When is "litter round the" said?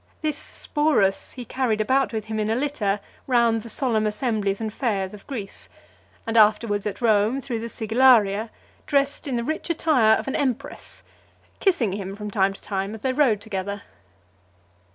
2.55-3.69